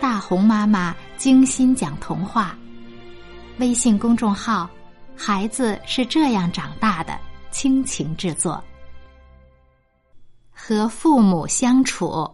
[0.00, 2.56] 大红妈妈精心讲童话。
[3.58, 4.70] 微信公众号
[5.16, 7.18] “孩子是这样长大的”
[7.50, 8.62] 倾情制作。
[10.52, 12.30] 和父母相处。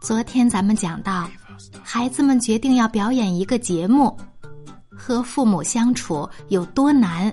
[0.00, 1.28] 昨天咱们讲到，
[1.82, 4.14] 孩子们决定要表演一个节目，
[4.90, 7.32] 和父母相处有多难。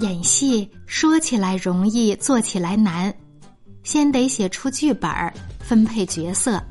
[0.00, 3.12] 演戏说起来容易，做起来难。
[3.82, 6.62] 先得写出剧本儿分配角色，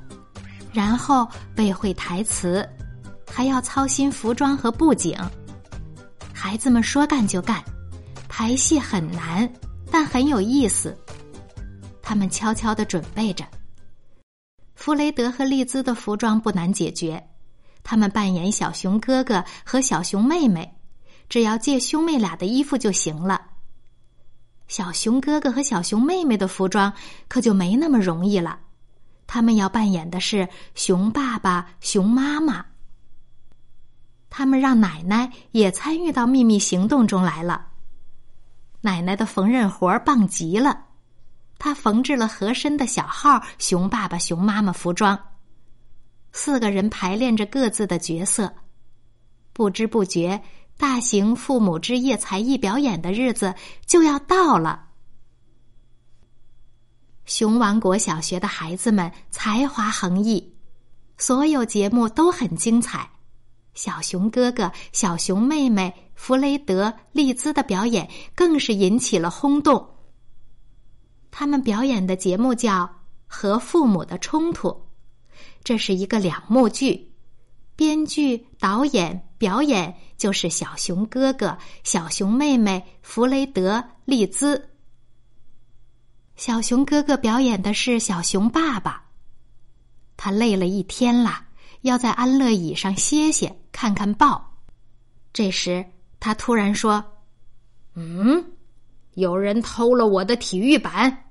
[0.72, 2.68] 然后背会台词，
[3.30, 5.18] 还要操心服装和布景。
[6.32, 7.64] 孩子们说干就干，
[8.30, 9.52] 排戏很难，
[9.92, 10.96] 但很有意思。
[12.02, 13.44] 他们悄悄的准备着。
[14.76, 17.22] 弗雷德和丽兹的服装不难解决，
[17.84, 20.72] 他们扮演小熊哥哥和小熊妹妹，
[21.30, 23.42] 只要借兄妹俩的衣服就行了。
[24.68, 26.92] 小熊哥哥和小熊妹妹的服装
[27.28, 28.60] 可就没那么容易了，
[29.26, 32.66] 他们要扮演的是熊爸爸、熊妈妈。
[34.30, 37.68] 他们让奶奶也参与到秘密行动中来了。
[38.82, 40.86] 奶奶的缝纫活儿棒极了。
[41.58, 45.18] 她缝制了合身的小号熊爸爸、熊妈妈服装。
[46.34, 48.54] 四个人排练着各自的角色，
[49.54, 50.40] 不知不觉，
[50.78, 53.54] 大型父母之夜才艺表演的日子
[53.86, 54.86] 就要到了。
[57.26, 60.56] 熊王国小学的孩子们才华横溢，
[61.18, 63.10] 所有节目都很精彩。
[63.74, 69.96] 小熊哥哥、小熊妹妹、弗雷德、丽兹的表演更是引起了轰动。
[71.30, 72.84] 他们表演的节目叫
[73.28, 74.70] 《和父母的冲突》，
[75.64, 77.14] 这是一个两幕剧，
[77.78, 84.70] 编剧、导演、表演就是小熊哥哥、小熊妹妹弗雷德、丽兹。
[86.36, 89.04] 小熊哥哥表演的是小熊爸爸，
[90.18, 91.46] 他累了一天了，
[91.82, 94.58] 要在安乐椅上歇歇，看看报。
[95.32, 95.86] 这时，
[96.20, 97.04] 他突然说
[97.94, 98.44] ：“嗯，
[99.14, 101.26] 有人偷了我的体育板。”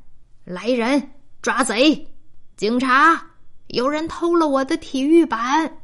[0.46, 1.10] 来人，
[1.42, 2.06] 抓贼！
[2.56, 3.20] 警察，
[3.66, 5.78] 有人偷了我的体育板。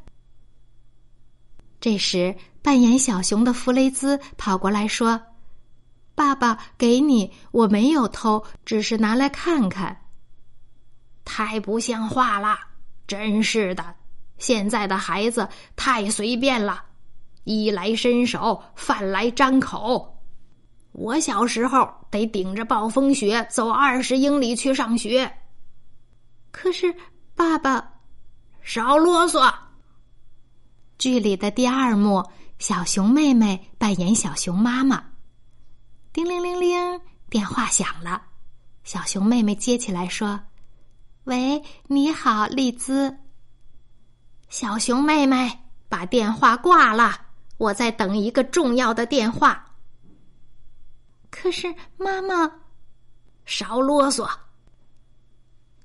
[1.82, 2.32] 这时，
[2.62, 5.20] 扮演小熊的弗雷兹跑过来说
[6.15, 10.04] ：“爸爸，给你，我没有偷，只是拿来看看。”
[11.26, 12.56] 太不像话了！
[13.09, 13.84] 真是的，
[14.38, 16.84] 现在的孩子太随便了，
[17.43, 20.22] 衣来伸手，饭来张口。
[20.93, 25.28] 我小时候得顶着暴风雪走二十英里去上学。
[26.53, 26.94] 可是，
[27.34, 27.93] 爸爸，
[28.62, 29.53] 少啰嗦。
[31.02, 32.24] 剧里的第二幕，
[32.60, 35.02] 小熊妹妹扮演小熊妈妈。
[36.12, 38.22] 叮铃铃铃，电话响了。
[38.84, 40.38] 小熊妹妹接起来说
[41.26, 43.18] ：“喂，你好，丽兹。”
[44.48, 45.50] 小熊妹妹
[45.88, 47.20] 把电话挂了，
[47.56, 49.74] 我在等一个重要的电话。
[51.30, 52.48] 可是妈妈，
[53.44, 54.30] 少啰嗦。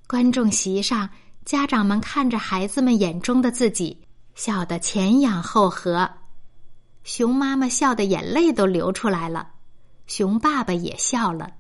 [0.06, 1.10] 观众席上，
[1.44, 4.07] 家长们看着孩子们眼中的自己，
[4.38, 6.08] 笑得前仰后合。
[7.04, 9.50] 熊妈妈笑得眼泪都流出来了，
[10.06, 11.56] 熊爸爸也笑了，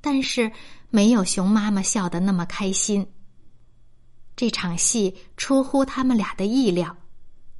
[0.00, 0.52] 但是
[0.90, 3.04] 没有熊妈妈笑得那么开心。
[4.36, 6.96] 这场戏出乎他们俩的意料，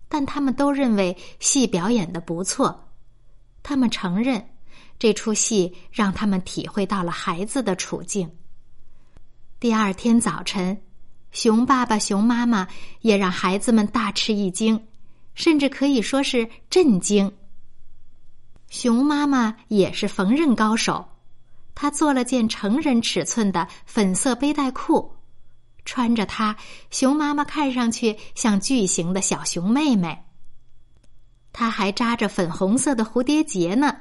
[0.09, 2.93] 但他们都认为戏表演的不错，
[3.63, 4.51] 他们承认。
[5.01, 8.31] 这出戏让他们体会到了孩子的处境。
[9.59, 10.81] 第二天早晨，
[11.35, 12.69] 熊爸爸、熊妈妈
[13.01, 14.87] 也让孩子们大吃一惊，
[15.35, 17.31] 甚至可以说是震惊。
[18.71, 21.09] 熊妈妈也是缝纫高手，
[21.75, 25.17] 她做了件成人尺寸的粉色背带裤，
[25.85, 26.57] 穿着它，
[26.93, 30.25] 熊妈妈看上去像巨型的小熊妹妹。
[31.53, 33.97] 她还扎着粉红色的蝴蝶结呢。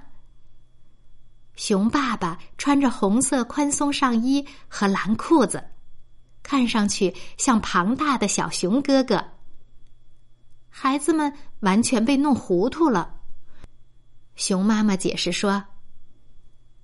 [1.56, 5.64] 熊爸爸穿着红色宽松上衣和蓝裤子，
[6.44, 9.24] 看上去像庞大的小熊哥哥。
[10.70, 13.16] 孩子们完全被弄糊涂了。
[14.36, 15.64] 熊妈妈解释说：“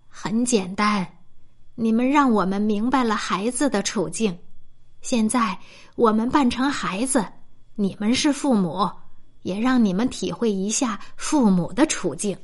[0.08, 1.06] 很简单，
[1.76, 4.38] 你们让我们明白了孩子的处境。
[5.02, 5.58] 现在
[5.96, 7.26] 我们扮成孩子，
[7.76, 8.90] 你们是父母，
[9.42, 12.38] 也让你们体会一下父母的处境。”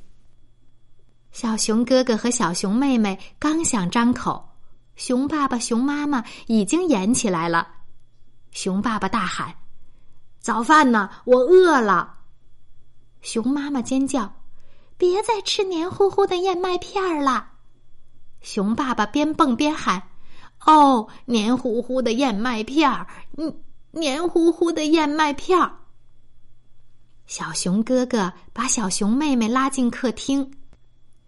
[1.31, 4.54] 小熊哥哥和小熊妹妹刚想张口，
[4.95, 7.67] 熊爸爸、熊妈妈已经演起来了。
[8.51, 9.53] 熊爸爸大喊
[10.39, 11.09] ：“早饭呢？
[11.25, 12.19] 我饿了！”
[13.21, 14.33] 熊妈妈尖叫
[14.97, 17.49] ：“别再吃黏糊糊的燕麦片儿了！”
[18.41, 20.01] 熊爸爸边蹦边喊
[20.65, 23.07] ：“哦，黏糊糊的燕麦片儿，
[23.37, 23.61] 嗯，
[23.91, 25.79] 黏糊糊的燕麦片儿。
[27.25, 30.49] 小熊哥哥把小熊妹妹拉进客厅，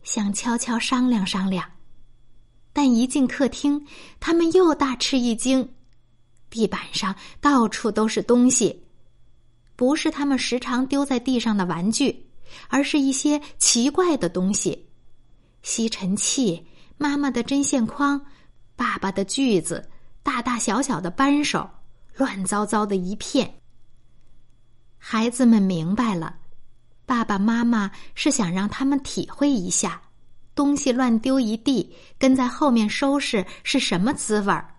[0.04, 1.68] 想悄悄商量商量。
[2.94, 3.86] 一进客厅，
[4.20, 5.68] 他们又大吃一惊，
[6.50, 8.84] 地板上到处都是东西，
[9.76, 12.28] 不是他们时常丢在地上的玩具，
[12.68, 14.88] 而是一些奇怪的东西：
[15.62, 16.66] 吸尘器、
[16.98, 18.20] 妈妈的针线筐、
[18.76, 19.90] 爸爸的锯子、
[20.24, 21.70] 大大小小的扳手，
[22.16, 23.62] 乱糟糟的一片。
[24.98, 26.38] 孩子们明白了，
[27.06, 30.02] 爸爸妈妈是想让他们体会一下，
[30.58, 34.74] 东西乱丢一地，跟在后面收拾是什么滋味儿。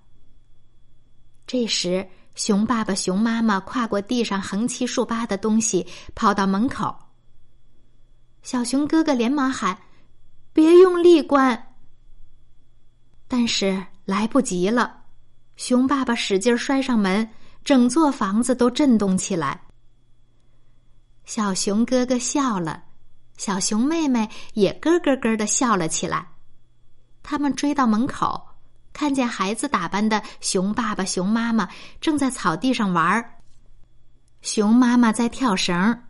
[1.46, 5.86] 这时，熊爸爸、熊妈妈跨过地上横七竖八的东西，
[6.16, 6.94] 跑到门口。
[8.42, 9.78] 小熊哥哥连忙喊
[10.52, 11.76] ：“别用力关！”
[13.28, 15.04] 但是来不及了，
[15.56, 17.28] 熊爸爸使劲摔上门，
[17.64, 19.60] 整座房子都震动起来。
[21.24, 22.84] 小熊哥哥笑了，
[23.38, 26.26] 小熊妹妹也咯咯咯的笑了起来。
[27.22, 28.48] 他们追到门口，
[28.92, 31.68] 看见孩子打扮的熊爸爸、熊妈妈
[32.00, 33.38] 正在草地上玩儿。
[34.42, 36.02] 熊妈妈在跳绳，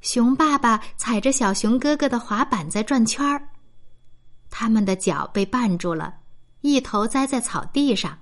[0.00, 3.48] 熊爸爸踩着小熊哥哥的滑板在转圈儿。
[4.50, 6.14] 他们的脚被绊住了，
[6.60, 8.18] 一头栽在草地上，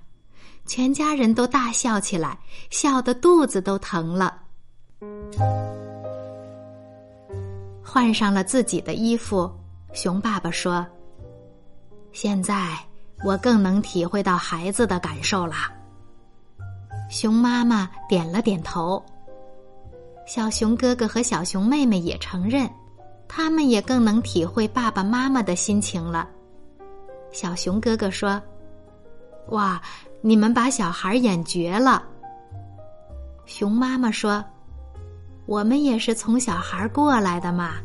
[0.65, 2.39] 全家人都大笑起来，
[2.69, 4.43] 笑得肚子都疼了。
[7.87, 9.49] 换上了自己的衣服，
[9.93, 10.85] 熊爸爸说
[12.11, 12.75] ：“现在
[13.23, 15.53] 我更能体会到孩子的感受了。”
[17.11, 19.01] 熊妈妈点了点头。
[20.25, 22.67] 小熊哥哥和小熊妹妹也承认，
[23.27, 26.27] 他们也更能体会爸爸妈妈的心情了。
[27.31, 28.41] 小熊哥哥说
[29.49, 29.79] ：“哇，
[30.21, 32.03] 你们把小孩演绝了。”
[33.45, 34.43] 熊妈妈说。
[35.45, 37.75] 我们也是从小孩过来的嘛，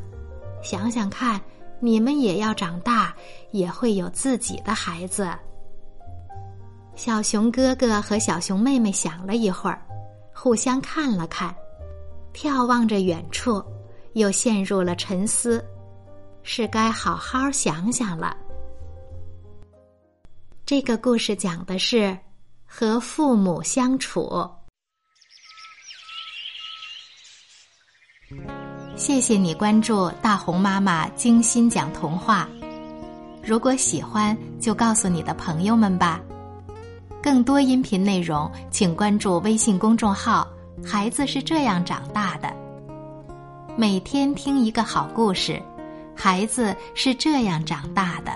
[0.63, 1.41] 想想看，
[1.79, 3.15] 你们也要长大，
[3.51, 5.29] 也会有自己的孩子。
[6.95, 9.81] 小熊哥哥和小熊妹妹想了一会儿，
[10.35, 11.55] 互相看了看，
[12.35, 13.63] 眺望着远处，
[14.15, 15.65] 又陷入了沉思，
[16.43, 18.37] 是该好好想想了。
[20.65, 22.17] 这个故事讲的是
[22.65, 24.49] 和父母相处。
[28.97, 32.49] 谢谢你关注大红妈妈精心讲童话。
[33.43, 36.21] 如果喜欢，就告诉你的朋友们吧。
[37.23, 40.47] 更多音频内容，请关注微信公众号
[40.85, 42.55] “孩子是这样长大的”。
[43.77, 45.61] 每天听一个好故事，
[46.15, 48.33] 孩子是这样长大的。